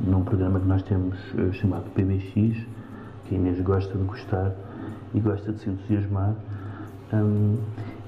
num 0.00 0.22
programa 0.24 0.58
que 0.58 0.66
nós 0.66 0.82
temos 0.82 1.18
eh, 1.38 1.52
chamado 1.52 1.84
PBX, 1.94 2.66
que 3.24 3.34
a 3.34 3.38
Inês 3.38 3.60
gosta 3.60 3.96
de 3.96 4.04
gostar 4.04 4.52
e 5.14 5.20
gosta 5.20 5.52
de 5.52 5.60
se 5.60 5.70
entusiasmar. 5.70 6.34
Hum, 7.12 7.58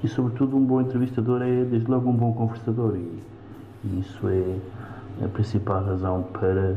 e, 0.03 0.07
sobretudo, 0.07 0.57
um 0.57 0.65
bom 0.65 0.81
entrevistador 0.81 1.41
é, 1.41 1.63
desde 1.63 1.89
logo, 1.89 2.09
um 2.09 2.15
bom 2.15 2.33
conversador. 2.33 2.95
E, 2.95 3.23
e 3.83 3.99
isso 3.99 4.27
é 4.27 4.57
a 5.23 5.27
principal 5.27 5.83
razão 5.83 6.23
para 6.33 6.75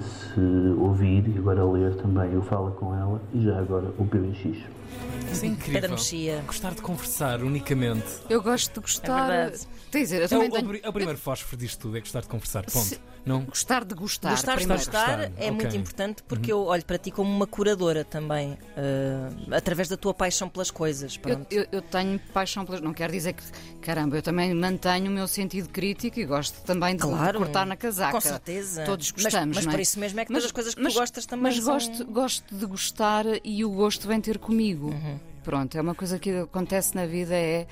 se 0.00 0.40
ouvir 0.78 1.26
e 1.28 1.38
agora 1.38 1.64
ler 1.64 1.94
também 1.96 2.36
o 2.36 2.42
Fala 2.42 2.70
com 2.72 2.94
ela 2.94 3.20
e 3.32 3.42
já 3.42 3.58
agora 3.58 3.92
o 3.98 4.04
PBX. 4.06 4.58
Isso 5.32 5.44
é 5.44 5.48
incrível. 5.48 5.90
Mexia. 5.90 6.42
Gostar 6.46 6.74
de 6.74 6.82
conversar 6.82 7.42
unicamente. 7.42 8.04
Eu 8.28 8.42
gosto 8.42 8.74
de 8.74 8.80
gostar. 8.80 9.30
É 9.30 9.36
verdade. 9.44 9.66
Quer 9.90 9.98
dizer, 10.00 10.16
eu 10.16 10.22
É 10.22 10.26
o, 10.26 10.28
também 10.28 10.48
o 10.48 10.52
tenho. 10.52 10.80
é 10.84 10.88
o 10.88 10.92
primeiro 10.92 11.18
fósforo 11.18 11.56
disto 11.56 11.80
tudo, 11.80 11.96
é 11.96 12.00
gostar 12.00 12.20
de 12.20 12.28
conversar. 12.28 12.64
Ponto. 12.64 12.78
Se- 12.84 12.98
Não? 13.24 13.42
Gostar 13.42 13.84
de 13.84 13.94
gostar. 13.94 14.30
Gostar 14.30 14.52
de 14.52 14.58
primeiro. 14.58 14.82
gostar 14.84 15.06
Gostar, 15.18 15.22
é 15.36 15.44
ok. 15.44 15.50
muito 15.50 15.76
importante 15.76 16.22
porque 16.22 16.50
eu 16.52 16.64
olho 16.64 16.84
para 16.84 16.96
ti 16.98 17.10
como 17.10 17.30
uma 17.30 17.46
curadora 17.46 18.02
também, 18.04 18.56
eh, 18.76 19.28
através 19.56 19.88
da 19.88 19.96
tua 19.96 20.14
paixão 20.14 20.48
pelas 20.48 20.70
coisas. 20.70 21.20
Eu, 21.26 21.46
eu- 21.50 21.66
eu 21.70 21.82
tenho 21.82 22.18
paixão 22.32 22.64
pelas. 22.64 22.80
Não 22.80 22.92
quer 22.94 23.10
dizer 23.10 23.34
que. 23.34 23.42
Caramba, 23.82 24.16
eu 24.16 24.22
também 24.22 24.54
mantenho 24.54 25.10
o 25.10 25.14
meu 25.14 25.28
sentido 25.28 25.68
crítico 25.68 26.18
e 26.18 26.24
gosto 26.24 26.62
também 26.62 26.96
de, 26.96 27.02
de 27.02 27.08
Claro, 27.08 27.38
cortar 27.40 27.66
na 27.66 27.76
casaca. 27.76 28.12
Com 28.12 28.20
certeza. 28.20 28.84
Todos 28.84 29.12
Mas- 29.12 29.22
gostamos. 29.24 29.56
Mas, 29.56 29.64
não 29.66 29.72
é? 29.72 29.74
por 29.76 29.80
isso 29.80 29.98
mesmo 30.00 30.20
é 30.20 30.24
que 30.24 30.28
todas 30.32 30.44
as 30.46 30.52
coisas 30.52 30.74
que 30.74 30.82
tu 30.82 30.92
gostas 30.92 31.26
também 31.26 31.42
Mas 31.52 31.56
são- 31.62 31.74
gosto, 31.74 32.04
gosto 32.06 32.54
de 32.54 32.66
gostar 32.66 33.24
e 33.44 33.64
o 33.64 33.70
gosto 33.70 34.08
vem 34.08 34.20
ter 34.20 34.38
comigo. 34.38 34.88
Uhum. 34.88 35.18
Pronto, 35.42 35.76
é 35.76 35.80
uma 35.80 35.94
coisa 35.94 36.18
que 36.18 36.30
acontece 36.30 36.94
na 36.94 37.06
vida 37.06 37.34
é 37.34 37.66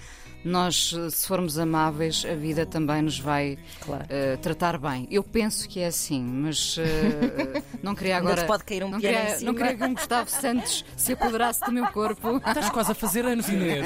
nós, 0.45 0.95
se 1.11 1.27
formos 1.27 1.59
amáveis, 1.59 2.25
a 2.25 2.35
vida 2.35 2.65
também 2.65 3.03
nos 3.03 3.19
vai 3.19 3.59
Claro. 3.81 4.05
eh, 4.09 4.37
tratar 4.37 4.79
bem. 4.79 5.07
Eu 5.11 5.23
penso 5.23 5.69
que 5.69 5.81
é 5.81 5.87
assim, 5.87 6.23
mas 6.23 6.77
eh, 6.79 7.63
não 7.83 7.95
queria 7.95 8.17
agora. 8.19 8.43
te 8.43 8.47
pode 8.47 8.65
cair 8.65 8.85
um 8.85 8.91
não, 8.91 9.01
queria, 9.01 9.35
em 9.35 9.39
cima. 9.39 9.53
não 9.53 9.59
queria 9.59 9.77
que 9.77 9.85
um 9.85 9.95
Gustavo 9.95 10.31
Santos 10.31 10.85
se 10.97 11.13
apoderasse 11.13 11.61
do 11.65 11.73
meu 11.73 11.87
corpo. 11.89 12.37
Estás 12.39 12.71
quase 12.71 12.93
a 12.93 12.95
fazer 12.95 13.25
anos, 13.27 13.49
Inês. 13.49 13.85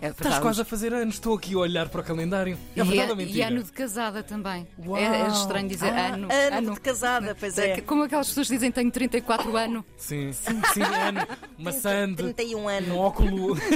É 0.00 0.08
Estás 0.08 0.38
quase 0.38 0.62
a 0.62 0.64
fazer 0.64 0.92
anos. 0.92 1.14
Estou 1.16 1.36
aqui 1.36 1.54
a 1.54 1.58
olhar 1.58 1.88
para 1.88 2.00
o 2.00 2.04
calendário. 2.04 2.56
É 2.76 2.80
E 2.80 2.98
é- 2.98 3.14
mentira? 3.14 3.38
E 3.38 3.42
ano 3.42 3.62
de 3.62 3.72
casada 3.72 4.22
também. 4.22 4.66
É, 4.96 5.22
é 5.22 5.28
estranho 5.28 5.68
dizer 5.68 5.92
Ah, 5.92 6.14
ano. 6.14 6.28
ano 6.30 6.74
de 6.74 6.80
casada, 6.80 7.36
pois 7.38 7.56
é. 7.58 7.80
Como 7.82 8.02
aquelas 8.04 8.28
pessoas 8.28 8.48
dizem 8.48 8.72
tenho 8.72 8.90
34 8.90 9.56
anos. 9.56 9.84
Sim, 9.96 10.32
sim, 10.32 10.60
sim, 10.74 10.82
ano. 10.82 11.20
Maçã 11.58 12.08
de 12.08 12.16
31 12.16 12.60
um 12.62 12.68
anos. 12.68 12.90
óculo. 12.90 13.56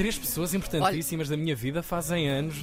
Três 0.00 0.16
pessoas 0.16 0.54
importantíssimas 0.54 1.28
da 1.28 1.36
minha 1.36 1.54
vida 1.54 1.82
fazem 1.82 2.26
anos. 2.26 2.54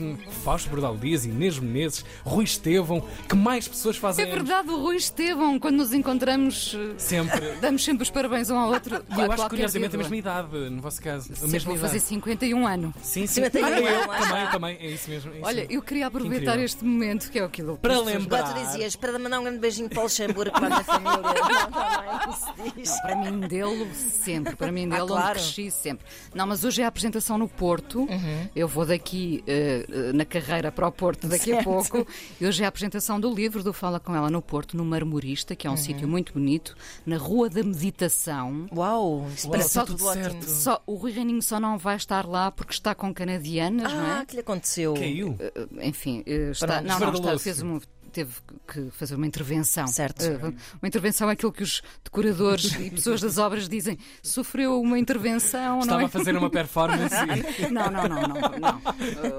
Fausto 0.43 0.71
Bordal 0.71 0.97
Dias, 0.97 1.23
Inês 1.23 1.59
Menezes, 1.59 2.03
Rui 2.23 2.43
Estevão. 2.45 2.99
Que 3.29 3.35
mais 3.35 3.67
pessoas 3.67 3.95
É 3.95 3.99
fazem 3.99 4.25
anos? 4.25 4.37
verdade, 4.37 4.71
o 4.71 4.77
Rui 4.81 4.95
Estevão, 4.95 5.59
quando 5.59 5.75
nos 5.75 5.93
encontramos, 5.93 6.75
Sempre. 6.97 7.39
damos 7.61 7.83
sempre 7.85 8.01
os 8.01 8.09
parabéns 8.09 8.49
um 8.49 8.57
ao 8.57 8.71
outro. 8.71 9.03
E 9.15 9.21
eu 9.21 9.31
acho 9.31 9.49
curiosamente 9.49 9.93
a 9.93 9.99
mesma 9.99 10.15
idade, 10.17 10.57
no 10.71 10.81
vosso 10.81 10.99
caso. 10.99 11.31
A 11.31 11.35
Sim, 11.35 11.47
mesma 11.49 11.69
vou 11.73 11.79
fazer 11.79 11.97
idade. 11.97 12.09
51 12.09 12.65
anos. 12.65 12.95
Sim, 13.03 13.27
sim. 13.27 13.43
51 13.43 13.67
Ah, 13.67 13.69
também, 14.17 14.39
está. 14.39 14.51
também. 14.51 14.77
É 14.79 14.87
isso 14.87 15.07
mesmo. 15.07 15.31
é 15.31 15.35
isso 15.35 15.45
Olha, 15.45 15.57
mesmo. 15.61 15.73
eu 15.75 15.81
queria 15.83 16.07
aproveitar 16.07 16.57
este 16.57 16.83
momento, 16.83 17.29
que 17.29 17.37
é 17.37 17.43
aquilo 17.43 17.75
que 17.75 17.81
Para 17.83 17.99
lembrar. 17.99 18.51
Tu 18.51 18.59
dizias, 18.65 18.95
para 18.95 19.19
mandar 19.19 19.39
um 19.39 19.43
grande 19.43 19.59
beijinho 19.59 19.87
para 19.89 19.99
o 19.99 20.03
Luxemburgo, 20.03 20.53
para 20.53 20.65
a 20.65 20.69
minha 20.71 20.83
família. 20.83 21.17
Não, 21.21 22.33
tá 22.33 22.53
bem, 22.57 22.73
diz. 22.77 22.99
Para 23.01 23.15
mim 23.15 23.39
dele 23.41 23.87
sempre, 23.93 24.55
para 24.55 24.71
mim 24.71 24.89
dele 24.89 25.01
Ah, 25.01 25.03
onde 25.03 25.13
claro. 25.13 25.33
cresci 25.39 25.69
sempre. 25.69 26.03
Não, 26.33 26.47
mas 26.47 26.63
hoje 26.63 26.81
é 26.81 26.85
a 26.85 26.87
apresentação 26.87 27.26
no 27.35 27.49
Porto. 27.49 28.01
Uhum. 28.01 28.47
Eu 28.55 28.67
vou 28.67 28.85
daqui 28.85 29.43
eh, 29.47 29.87
na 30.13 30.23
carreira 30.23 30.71
para 30.71 30.87
o 30.87 30.91
Porto 30.91 31.25
daqui 31.27 31.51
a 31.51 31.55
Certo. 31.55 31.63
pouco. 31.65 32.07
E 32.39 32.45
hoje 32.45 32.61
é 32.61 32.65
a 32.65 32.69
apresentação 32.69 33.19
do 33.19 33.33
livro 33.33 33.63
do 33.63 33.73
Fala 33.73 33.99
com 33.99 34.13
ela 34.15 34.29
no 34.29 34.39
Porto, 34.39 34.77
no 34.77 34.85
Marmorista, 34.85 35.55
que 35.55 35.65
é 35.65 35.69
um 35.69 35.73
Uhum. 35.73 35.77
sítio 35.77 36.07
muito 36.07 36.33
bonito, 36.33 36.75
na 37.07 37.17
Rua 37.17 37.49
da 37.49 37.63
Meditação. 37.63 38.67
Uau, 38.71 39.25
parece 39.49 39.67
está 39.69 39.83
tudo, 39.85 40.13
certo. 40.13 40.45
Só, 40.47 40.79
o 40.85 40.93
Rui 40.93 41.11
Reininho 41.11 41.41
só 41.41 41.59
não 41.59 41.75
vai 41.79 41.95
estar 41.95 42.27
lá 42.27 42.51
porque 42.51 42.73
está 42.73 42.93
com 42.93 43.11
canadianas, 43.11 43.91
não 43.91 44.05
Ah, 44.05 44.19
é? 44.21 44.25
que 44.25 44.35
lhe 44.35 44.41
aconteceu? 44.41 44.93
Caiu. 44.93 45.35
Eh, 45.39 45.67
enfim, 45.87 46.21
eh, 46.27 46.51
está, 46.51 46.67
Pronto. 46.81 46.83
não, 46.87 46.99
não, 46.99 47.13
está, 47.13 47.39
fez 47.39 47.61
uma, 47.63 47.81
teve 48.17 48.33
que 48.67 48.89
fazer 48.91 49.13
uma 49.15 49.27
intervenção. 49.27 49.85
Certo. 49.87 50.23
Eh, 50.25 50.37
uma 50.81 50.87
intervenção 50.87 51.29
é 51.29 51.33
aquilo 51.33 51.51
que 51.51 51.61
os 51.61 51.83
decoradores 52.03 52.71
e 52.79 52.89
pessoas 52.89 53.21
das 53.21 53.37
obras 53.37 53.69
dizem. 53.69 53.97
Sofreu 54.23 54.81
uma 54.81 54.97
intervenção, 54.97 55.79
Estava 55.79 55.99
não 55.99 56.05
a 56.05 56.09
é? 56.09 56.11
fazer 56.11 56.35
uma 56.35 56.49
performance. 56.49 57.15
Não, 57.71 57.91
não, 57.91 58.07
não, 58.07 58.21
não, 58.27 58.59
não. 58.59 58.81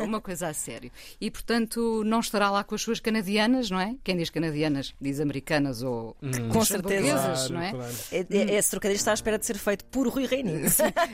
Eh, 0.00 0.04
Uma 0.04 0.20
coisa 0.20 0.48
a 0.48 0.54
sério. 0.54 0.90
E, 1.20 1.30
portanto, 1.30 2.02
não 2.04 2.20
estará 2.20 2.50
lá 2.50 2.62
com 2.62 2.74
as 2.74 2.82
suas 2.82 3.00
canadianas, 3.00 3.70
não 3.70 3.80
é? 3.80 3.94
Quem 4.04 4.16
diz 4.16 4.30
canadianas 4.30 4.94
diz 5.00 5.18
americanas 5.20 5.82
ou 5.82 6.16
Com 6.52 6.64
certeza. 6.64 7.16
portuguesas, 7.16 7.50
não 7.50 7.60
é? 7.62 7.70
claro. 7.72 7.94
É- 8.12 8.26
é- 8.30 8.54
Esse 8.56 8.70
trocadilho 8.70 8.96
está 8.98 9.10
à 9.10 9.14
espera 9.14 9.38
de 9.38 9.46
ser 9.46 9.56
feito 9.58 9.84
por 9.86 10.06
Rui 10.08 10.26
Reininho. 10.26 10.66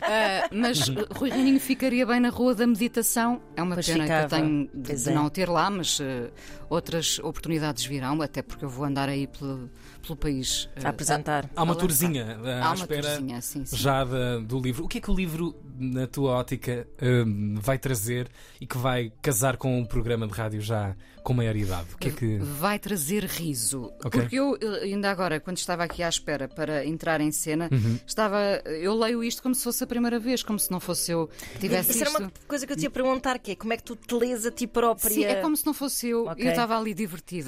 Ah, 0.02 0.49
mas 0.52 0.88
eh, 0.88 0.92
Rui 1.14 1.30
Reininho 1.30 1.61
ficaria 1.61 2.04
bem 2.06 2.21
na 2.21 2.28
Rua 2.28 2.54
da 2.54 2.66
Meditação. 2.66 3.40
É 3.56 3.62
uma 3.62 3.75
Pois 3.75 3.87
pena 3.87 4.04
ficava. 4.04 4.28
que 4.28 4.35
eu 4.35 4.38
tenho 4.38 4.71
de, 4.75 4.94
de 4.94 5.09
é. 5.11 5.14
não 5.14 5.26
o 5.26 5.30
ter 5.30 5.49
lá, 5.49 5.71
mas 5.71 5.99
eh, 6.00 6.30
outras 6.68 7.18
oportunidades 7.21 7.53
virão, 7.87 8.20
até 8.23 8.42
porque 8.42 8.64
eu 8.64 8.68
vou 8.68 8.84
andar 8.84 9.08
aí 9.08 9.26
pelo, 9.26 9.68
pelo 10.02 10.16
país. 10.16 10.68
eh, 10.76 10.87
A 10.87 10.90
apresentar. 10.90 11.49
Há 11.54 11.62
uma 11.62 11.73
a 11.73 11.75
lançar. 11.75 11.80
tourzinha 11.80 12.38
uh, 12.42 12.46
Há 12.49 12.64
à 12.64 12.68
uma 12.70 12.75
espera 12.75 13.02
tourzinha, 13.02 13.40
sim, 13.40 13.64
sim. 13.64 13.76
já 13.76 14.04
da- 14.04 14.38
do 14.38 14.58
livro. 14.61 14.84
O 14.84 14.88
que 14.88 14.99
é 14.99 15.00
que 15.00 15.11
o 15.11 15.14
livro, 15.14 15.54
na 15.78 16.06
tua 16.06 16.32
ótica, 16.32 16.87
um, 17.02 17.56
vai 17.61 17.78
trazer 17.78 18.28
e 18.61 18.66
que 18.66 18.76
vai 18.78 19.12
casar 19.23 19.56
com 19.56 19.80
o 19.80 19.87
programa 19.87 20.26
de 20.26 20.32
rádio 20.32 20.61
já 20.61 20.94
com 21.23 21.32
maior 21.32 21.56
idade? 21.56 21.87
O 21.94 21.99
que 21.99 22.08
é 22.08 22.12
que. 22.12 22.38
Vai 22.38 22.78
trazer 22.78 23.25
riso. 23.25 23.90
Ok. 24.04 24.20
Porque 24.20 24.37
eu, 24.38 24.56
eh, 24.61 24.84
ainda 24.84 25.11
agora, 25.11 25.40
quando 25.40 25.56
estava 25.56 25.82
aqui 25.84 26.02
à 26.02 26.08
espera 26.08 26.46
para 26.49 26.84
entrar 26.87 27.20
em 27.20 27.32
cena, 27.32 27.68
Uhum. 27.73 27.99
estava. 28.06 28.38
Eu 28.66 28.94
leio 28.99 29.25
isto 29.25 29.42
como 29.42 29.54
se 29.54 29.64
fosse 29.64 29.82
a 29.82 29.87
primeira 29.87 30.18
vez, 30.18 30.42
como 30.42 30.58
se 30.58 30.70
não 30.70 30.78
fosse 30.80 31.12
eu 31.12 31.28
que 31.54 31.58
tivesse 31.61 31.90
Isso 31.92 32.00
era 32.02 32.11
isto. 32.11 32.20
uma 32.20 32.32
coisa 32.46 32.66
que 32.66 32.73
eu 32.73 32.76
te 32.76 32.82
ia 32.82 32.90
perguntar, 32.90 33.38
que 33.38 33.52
é 33.52 33.54
como 33.56 33.73
é 33.73 33.76
que 33.76 33.82
tu 33.84 33.96
te 33.96 34.14
lês 34.14 34.44
a 34.46 34.50
ti 34.50 34.66
própria? 34.66 35.11
Sim, 35.11 35.25
é 35.25 35.37
como 35.40 35.56
se 35.56 35.64
não 35.64 35.73
fosse 35.75 36.08
eu. 36.08 36.26
Ok. 36.26 36.44
Eu 36.44 36.50
estava 36.50 36.78
ali 36.78 36.92
divertida 36.94 37.43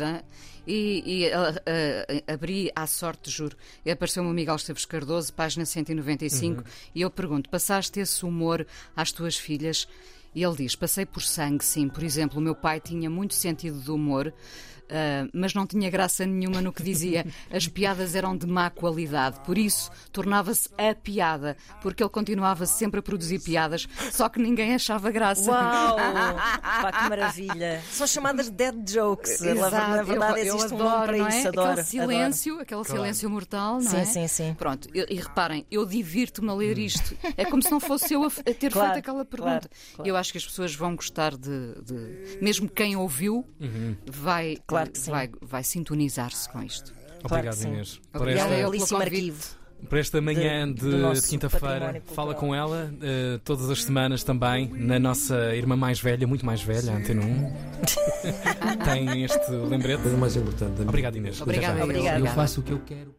e, 0.66 1.02
e, 1.06 1.32
ah, 1.32 1.54
ah, 1.66 2.32
abri 2.32 2.70
à 2.74 2.86
sorte, 2.86 3.30
juro. 3.30 3.56
E 3.84 3.90
apareceu 3.90 4.24
o 4.24 4.28
amigo 4.28 4.54
Esteves 4.54 4.84
Cardoso, 4.84 5.32
página 5.32 5.64
195, 5.64 6.64
e 6.94 7.00
eu 7.02 7.10
pergunto: 7.10 7.48
passaste 7.48 8.00
esse 8.00 8.24
humor 8.24 8.66
às 8.96 9.12
tuas 9.12 9.36
filhas? 9.36 9.86
E 10.34 10.42
ele 10.42 10.56
diz: 10.56 10.74
passei 10.74 11.06
por 11.06 11.22
sangue, 11.22 11.64
sim. 11.64 11.88
Por 11.88 12.02
exemplo, 12.02 12.38
o 12.38 12.42
meu 12.42 12.54
pai 12.54 12.80
tinha 12.80 13.08
muito 13.08 13.34
sentido 13.34 13.80
de 13.80 13.90
humor. 13.90 14.34
Ah, 14.90 15.28
mas 15.32 15.54
não 15.54 15.66
tinha 15.66 15.90
graça 15.90 16.24
nenhuma 16.26 16.60
no 16.60 16.72
que 16.72 16.82
dizia. 16.82 17.26
As 17.50 17.66
piadas 17.68 18.14
eram 18.14 18.36
de 18.36 18.46
má 18.46 18.70
qualidade, 18.70 19.40
por 19.40 19.56
isso 19.58 19.90
tornava-se 20.12 20.68
a 20.78 20.94
piada, 20.94 21.56
porque 21.82 22.02
ele 22.02 22.10
continuava 22.10 22.66
sempre 22.66 23.00
a 23.00 23.02
produzir 23.02 23.40
piadas, 23.40 23.86
só 24.12 24.28
que 24.28 24.38
ninguém 24.40 24.74
achava 24.74 25.10
graça. 25.10 25.50
Uau! 25.50 25.96
Pá, 26.82 26.92
que 26.92 27.08
maravilha! 27.08 27.82
São 27.90 28.06
chamadas 28.06 28.48
dead 28.50 28.74
jokes. 28.90 29.40
Na 29.40 29.50
Exato, 29.50 29.90
na 29.90 30.02
verdade, 30.02 30.40
eu, 30.40 30.46
eu 30.46 30.56
existe 30.56 30.74
um 30.74 30.76
adoro, 30.80 30.90
nome 30.90 31.06
para 31.06 31.16
não 31.18 31.26
é? 31.26 31.38
isso. 31.38 31.48
Adoro. 31.48 31.70
Aquele 31.70 31.86
silêncio, 31.86 32.60
aquele 32.60 32.84
silêncio 32.84 33.30
mortal, 33.30 33.74
não 33.74 33.80
Sim, 33.82 33.96
é? 33.98 34.04
sim, 34.04 34.28
sim. 34.28 34.54
Pronto, 34.54 34.88
e, 34.94 35.06
e 35.14 35.16
reparem, 35.16 35.66
eu 35.70 35.84
divirto-me 35.86 36.50
a 36.50 36.54
ler 36.54 36.78
isto. 36.78 37.16
É 37.36 37.44
como 37.44 37.62
se 37.62 37.70
não 37.70 37.80
fosse 37.80 38.14
eu 38.14 38.24
a, 38.24 38.26
a 38.26 38.54
ter 38.54 38.72
Claro, 38.72 38.92
feito 38.92 38.98
aquela 38.98 39.24
pergunta. 39.24 39.68
claro, 39.68 39.68
claro. 39.96 40.10
Eu 40.10 40.16
acho 40.16 40.32
que 40.32 40.38
as 40.38 40.44
pessoas 40.46 40.74
vão 40.74 40.94
gostar 40.96 41.36
de. 41.36 41.74
de- 41.82 42.38
mesmo 42.40 42.68
quem 42.68 42.96
ouviu, 42.96 43.46
vai, 44.06 44.56
Claro 44.76 44.90
que 44.90 44.99
sim. 44.99 45.11
vai, 45.11 45.30
vai 45.42 45.64
sintonizar-se 45.64 46.49
com 46.50 46.62
isto. 46.62 46.92
Obrigado, 47.25 47.54
sim. 47.54 47.68
Inês. 47.68 48.00
Obrigada 48.14 48.50
esta, 48.50 48.61
eu. 48.62 48.71
Belíssimo 48.71 49.00
arquivo. 49.00 49.42
por 49.88 49.99
esta 49.99 50.21
manhã 50.21 50.73
de- 50.73 50.80
de, 50.90 51.21
de 51.21 51.28
quinta-feira. 51.28 52.02
Fala 52.14 52.35
com 52.35 52.54
ela 52.54 52.90
uh, 52.95 53.38
todas 53.40 53.68
as 53.71 53.83
semanas 53.85 54.23
também, 54.23 54.68
na 54.68 54.99
nossa 54.99 55.54
irmã 55.54 55.76
mais 55.76 56.00
velha, 56.00 56.26
muito 56.26 56.47
mais 56.47 56.62
velha, 56.62 56.92
a 56.92 56.97
Antena 56.97 57.23
1. 57.23 57.52
Tem 58.85 59.25
este 59.25 59.50
lembrete. 59.50 60.02
coisa 60.02 60.16
mais 60.16 60.37
importante 60.37 60.83
Obrigado, 60.83 61.16
Inês. 61.16 61.40
Obrigada. 61.40 61.83
Obrigada. 61.85 62.18
Eu 62.21 62.26
faço 62.26 62.61
o 62.61 62.62
que 62.62 62.73
eu 62.73 62.80
quero. 62.80 63.14